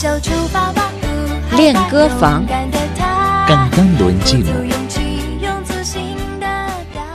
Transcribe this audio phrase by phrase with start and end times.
[0.00, 0.90] 就出发吧。
[1.56, 2.46] 练歌房
[3.46, 4.52] Cantando en chino.
[4.52, 5.00] 有勇气，
[5.40, 6.46] 用自信的
[6.92, 7.06] 表达。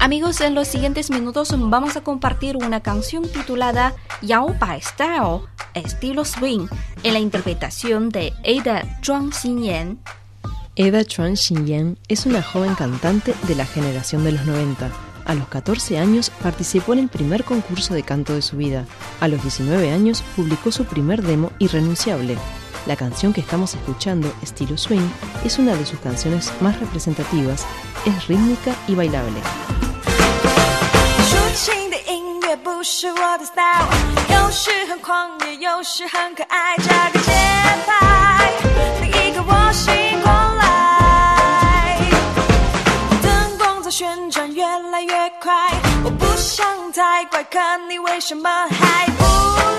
[0.00, 5.42] Amigos, en los siguientes minutos vamos a compartir una canción titulada Yao Bai Style,
[5.74, 6.66] estilo swing,
[7.02, 9.98] en la interpretación de Ada Zhuang Xinyan.
[10.76, 14.90] Eda Chuan Xinyan es una joven cantante de la generación de los 90.
[15.25, 18.85] a los 14 años participó en el primer concurso de canto de su vida.
[19.19, 22.37] A los 19 años publicó su primer demo Irrenunciable.
[22.85, 25.09] La canción que estamos escuchando, estilo swing,
[25.43, 27.65] es una de sus canciones más representativas,
[28.05, 29.39] es rítmica y bailable.
[47.29, 49.74] 快，看你为什么还不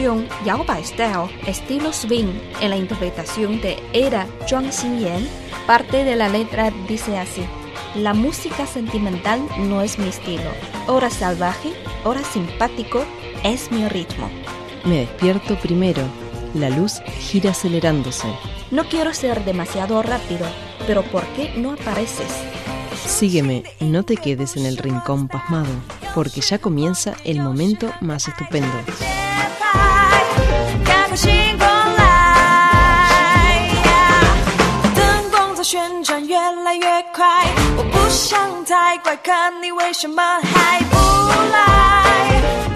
[0.00, 5.28] canción Yao Bai Style, estilo swing, en la interpretación de Ada Zhuang Xinyan.
[5.66, 7.42] Parte de la letra dice así:
[7.94, 10.50] La música sentimental no es mi estilo.
[10.86, 11.72] Hora salvaje,
[12.04, 13.04] hora simpático,
[13.44, 14.30] es mi ritmo.
[14.84, 16.02] Me despierto primero.
[16.54, 18.28] La luz gira acelerándose.
[18.70, 20.46] No quiero ser demasiado rápido,
[20.86, 22.32] pero ¿por qué no apareces?
[23.04, 25.70] Sígueme, no te quedes en el rincón pasmado,
[26.14, 28.72] porque ya comienza el momento más estupendo.
[38.10, 39.32] 想太快，可
[39.62, 40.96] 你为什么还不
[41.52, 42.69] 来？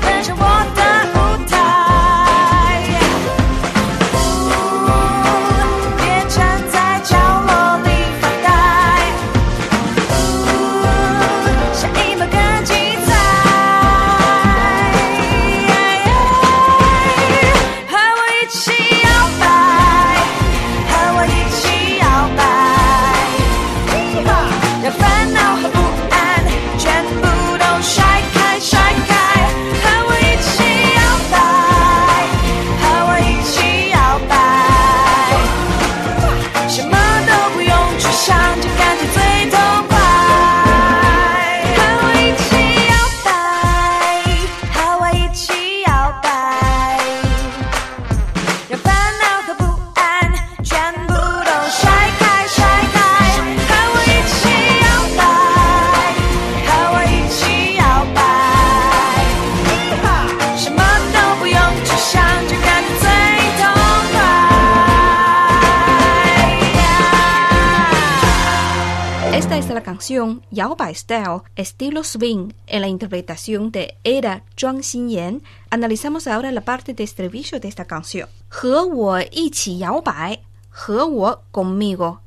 [69.74, 75.42] la canción Yao Bai Style, estilo swing, en la interpretación de Ada Zhuang Xinyan.
[75.72, 78.30] Analizamos ahora la parte de estribillo de esta canción.
[78.48, 82.20] 和我一起摇摆，和我 conmigo，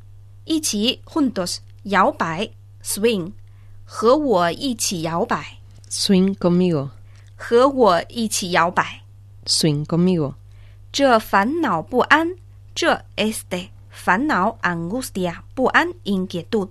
[0.44, 2.50] 一起 juntos，摇摆
[2.82, 3.32] swing，
[3.84, 5.58] 和我一起摇摆，
[5.88, 6.90] Swing conmigo,
[7.36, 9.02] 和我一起摇摆。
[9.46, 10.34] swing conmigo.
[10.90, 12.36] 这烦恼不安，
[12.74, 16.68] 这 este 烦恼 angustia 不安 inquietud，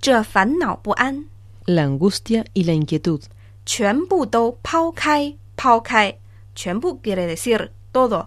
[0.00, 1.26] 这烦恼不安
[1.66, 3.22] La angustia y la inquietud.
[3.66, 6.16] 全部都抛开，抛开，
[6.54, 8.26] 全部 quiere decir todo，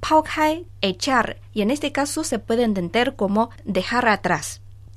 [0.00, 4.56] 抛开 echar y en este caso se puede entender como dejar atrás，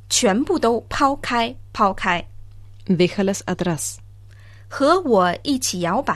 [0.10, 2.25] 全部都抛开，抛开，
[2.88, 3.98] Déjalas atrás.
[4.69, 6.16] 和我一起摇摆，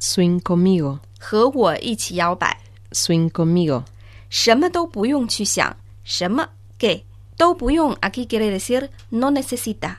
[0.00, 2.60] Swing conmigo, 和我一起摇摆。
[2.92, 3.84] swing conmigo.
[4.30, 6.48] 什么都不用去想，什么
[6.78, 7.02] que
[7.40, 9.96] 都不用，aquí quiere decir no necesita，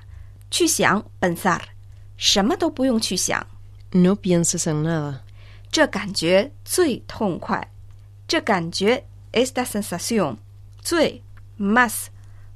[0.49, 1.61] 去想 pensar，
[2.17, 3.45] 什么都不用去想，
[3.91, 5.19] No pienses en nada.
[5.71, 7.69] 这感觉最痛快，
[8.27, 10.37] 这感觉 esta sensación
[10.81, 11.21] 最
[11.59, 12.07] más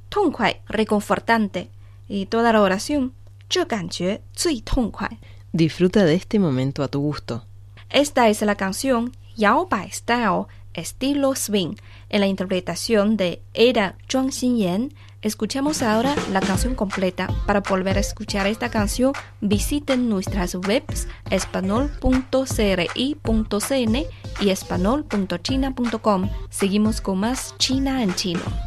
[0.10, 1.68] 痛快 reconfortante
[2.08, 3.12] y toda la oración
[3.50, 5.20] 这感觉最痛快。
[5.54, 7.44] Disfruta de este momento a tu gusto.
[7.90, 11.75] Esta es la canción 摇摆 style estilo swing
[12.09, 14.95] en la interpretación de Era Zhuang Xinyan.
[15.23, 17.29] Escuchamos ahora la canción completa.
[17.47, 24.05] Para volver a escuchar esta canción, visiten nuestras webs espanol.cri.cn
[24.41, 26.31] y espanol.china.com.
[26.51, 28.66] Seguimos con más China en chino.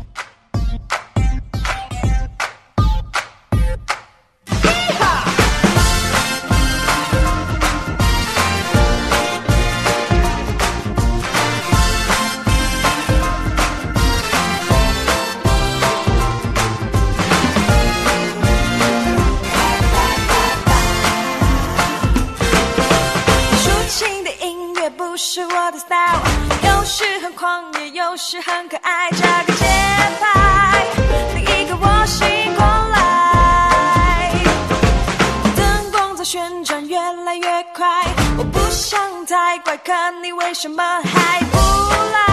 [28.09, 29.65] 都是，很可爱，这个节
[30.19, 30.83] 拍，
[31.35, 34.33] 另一个我醒过来。
[35.55, 38.03] 灯光在旋转，越来越快，
[38.35, 41.57] 我不想太快，可你为什么还不
[42.13, 42.28] 来？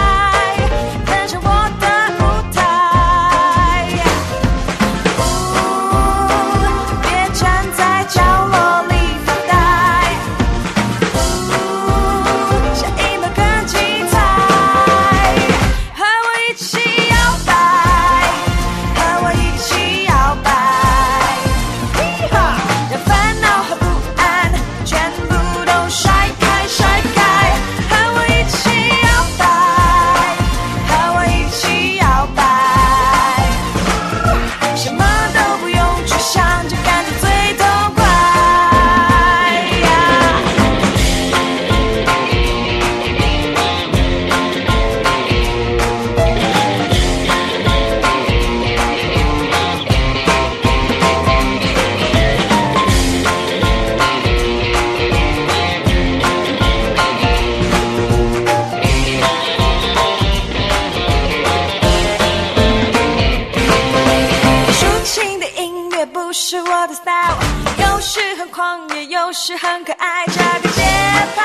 [69.39, 70.81] 是，很可爱，这个节
[71.35, 71.43] 拍，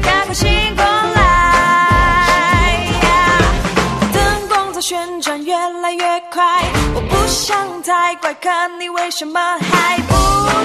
[0.00, 2.86] 赶快醒过来。
[4.12, 6.62] 灯光在旋转，越来越快，
[6.94, 8.48] 我不想太快，可
[8.78, 10.14] 你为什么还不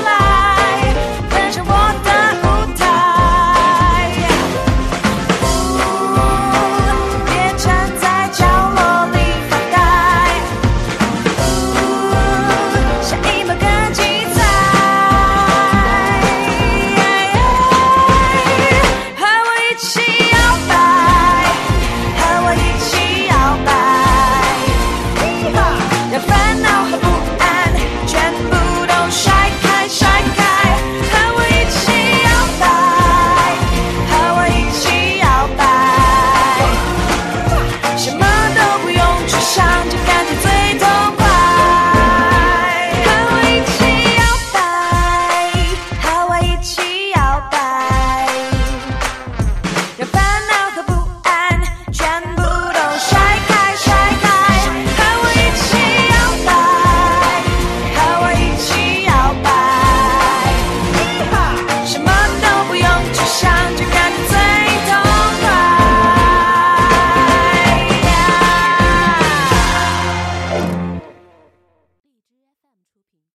[0.06, 0.94] 来？